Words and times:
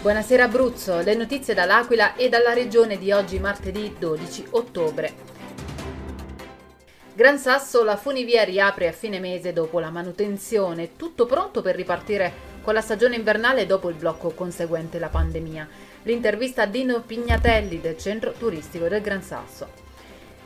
Buonasera 0.00 0.44
Abruzzo, 0.44 1.00
le 1.00 1.16
notizie 1.16 1.54
dall'Aquila 1.54 2.14
e 2.14 2.28
dalla 2.28 2.52
regione 2.52 2.98
di 2.98 3.10
oggi 3.10 3.40
martedì 3.40 3.96
12 3.98 4.46
ottobre. 4.50 5.12
Gran 7.14 7.36
Sasso, 7.36 7.82
la 7.82 7.96
funivia 7.96 8.44
riapre 8.44 8.86
a 8.86 8.92
fine 8.92 9.18
mese 9.18 9.52
dopo 9.52 9.80
la 9.80 9.90
manutenzione, 9.90 10.94
tutto 10.94 11.26
pronto 11.26 11.62
per 11.62 11.74
ripartire 11.74 12.32
con 12.62 12.74
la 12.74 12.80
stagione 12.80 13.16
invernale 13.16 13.66
dopo 13.66 13.88
il 13.88 13.96
blocco 13.96 14.30
conseguente 14.30 15.00
la 15.00 15.08
pandemia. 15.08 15.68
L'intervista 16.04 16.62
a 16.62 16.66
Dino 16.66 17.02
Pignatelli 17.02 17.80
del 17.80 17.98
centro 17.98 18.30
turistico 18.30 18.86
del 18.86 19.02
Gran 19.02 19.22
Sasso. 19.22 19.68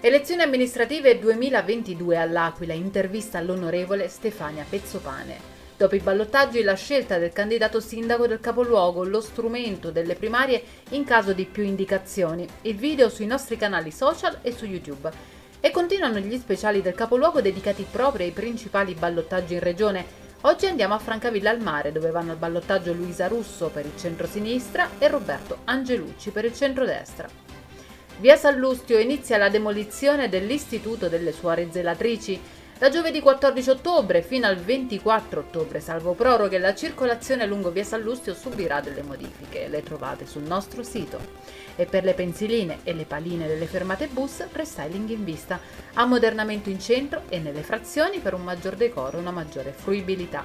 Elezioni 0.01 0.41
amministrative 0.41 1.19
2022 1.19 2.17
all'Aquila, 2.17 2.73
intervista 2.73 3.37
all'onorevole 3.37 4.09
Stefania 4.09 4.65
Pezzopane. 4.67 5.52
Dopo 5.83 5.97
i 5.97 5.99
ballottaggi 5.99 6.63
la 6.63 6.75
scelta 6.75 7.19
del 7.19 7.33
candidato 7.33 7.81
sindaco 7.81 8.29
del 8.29 8.39
capoluogo, 8.39 9.03
lo 9.03 9.21
strumento 9.21 9.91
delle 9.91 10.15
primarie 10.15 10.63
in 10.91 11.03
caso 11.03 11.33
di 11.33 11.45
più 11.45 11.65
indicazioni. 11.65 12.47
Il 12.61 12.77
video 12.77 13.09
sui 13.09 13.27
nostri 13.27 13.57
canali 13.57 13.91
social 13.91 14.39
e 14.43 14.53
su 14.53 14.65
YouTube. 14.65 15.11
E 15.59 15.73
continuano 15.73 16.21
gli 16.21 16.39
speciali 16.39 16.83
del 16.83 16.95
capoluogo 16.95 17.41
dedicati 17.41 17.85
proprio 17.91 18.25
ai 18.25 18.31
principali 18.31 18.95
ballottaggi 18.95 19.55
in 19.55 19.59
regione. 19.59 20.05
Oggi 20.43 20.67
andiamo 20.67 20.95
a 20.95 21.01
Francavilla 21.01 21.51
al 21.51 21.61
Mare, 21.61 21.91
dove 21.91 22.13
vanno 22.13 22.31
al 22.31 22.39
ballottaggio 22.39 22.93
Luisa 22.93 23.27
Russo 23.27 23.69
per 23.69 23.85
il 23.85 23.97
centro-sinistra 23.99 24.89
e 25.01 25.09
Roberto 25.09 25.63
Angelucci 25.65 26.31
per 26.31 26.45
il 26.45 26.55
centro-destra. 26.55 27.29
Via 28.21 28.37
Sallustio 28.37 29.01
inizia 29.01 29.37
la 29.37 29.49
demolizione 29.49 30.29
dell'Istituto 30.29 31.09
delle 31.09 31.33
Suore 31.33 31.73
Zelatrici. 31.73 32.41
Da 32.83 32.89
giovedì 32.89 33.21
14 33.21 33.71
ottobre 33.71 34.23
fino 34.23 34.49
al 34.49 34.57
24 34.57 35.39
ottobre, 35.39 35.79
salvo 35.79 36.15
proroghe, 36.15 36.59
la 36.59 36.75
circolazione 36.75 37.47
lungo 37.47 37.71
via 37.71 37.85
Sallustio 37.85 38.35
subirà 38.35 38.81
delle 38.81 39.05
modifiche. 39.05 39.69
Le 39.69 39.85
trovate 39.85 40.27
sul 40.27 40.43
nostro 40.43 40.83
sito. 40.83 41.21
E 41.77 41.85
per 41.87 42.03
le 42.03 42.15
pensiline 42.15 42.81
e 42.83 42.93
le 42.93 43.05
paline 43.05 43.47
delle 43.47 43.67
fermate 43.67 44.09
bus, 44.09 44.45
restyling 44.51 45.11
in 45.11 45.23
vista, 45.23 45.61
ammodernamento 45.93 46.71
in 46.71 46.81
centro 46.81 47.23
e 47.29 47.39
nelle 47.39 47.63
frazioni 47.63 48.19
per 48.19 48.35
un 48.35 48.43
maggior 48.43 48.75
decoro 48.75 49.17
e 49.17 49.21
una 49.21 49.31
maggiore 49.31 49.71
fruibilità. 49.71 50.45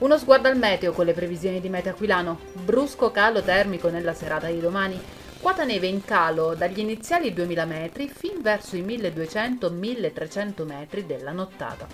Uno 0.00 0.18
sguardo 0.18 0.48
al 0.48 0.58
meteo 0.58 0.92
con 0.92 1.06
le 1.06 1.14
previsioni 1.14 1.62
di 1.62 1.70
Meta 1.70 1.88
Aquilano. 1.88 2.38
Brusco 2.52 3.10
calo 3.10 3.40
termico 3.40 3.88
nella 3.88 4.12
serata 4.12 4.48
di 4.48 4.60
domani. 4.60 5.00
Quota 5.46 5.62
neve 5.62 5.86
in 5.86 6.04
calo 6.04 6.56
dagli 6.56 6.80
iniziali 6.80 7.32
2000 7.32 7.64
metri 7.66 8.08
fin 8.08 8.42
verso 8.42 8.74
i 8.74 8.82
1200-1300 8.82 10.66
metri 10.66 11.06
della 11.06 11.30
nottata. 11.30 11.86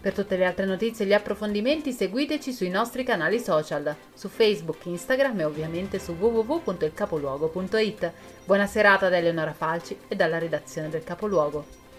Per 0.00 0.14
tutte 0.14 0.36
le 0.36 0.44
altre 0.44 0.66
notizie 0.66 1.04
e 1.04 1.08
gli 1.08 1.12
approfondimenti 1.12 1.90
seguiteci 1.90 2.52
sui 2.52 2.68
nostri 2.68 3.02
canali 3.02 3.40
social, 3.40 3.92
su 4.14 4.28
Facebook, 4.28 4.86
Instagram 4.86 5.40
e 5.40 5.44
ovviamente 5.44 5.98
su 5.98 6.12
www.ilcapoluogo.it. 6.12 8.12
Buona 8.44 8.68
serata 8.68 9.08
da 9.08 9.16
Eleonora 9.16 9.52
Falci 9.52 9.98
e 10.06 10.14
dalla 10.14 10.38
redazione 10.38 10.88
del 10.88 11.02
Capoluogo. 11.02 11.91